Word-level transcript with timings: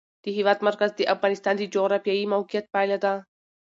د 0.23 0.25
هېواد 0.37 0.59
مرکز 0.67 0.89
د 0.95 1.01
افغانستان 1.15 1.53
د 1.57 1.63
جغرافیایي 1.73 2.25
موقیعت 2.33 2.65
پایله 2.73 2.97
ده. 3.03 3.13